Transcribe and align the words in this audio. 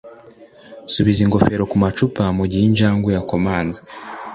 subiza 0.93 1.19
ingofero 1.25 1.63
kumacupa 1.71 2.23
mugihe 2.37 2.63
injangwe 2.69 3.09
yakomanze 3.17 3.79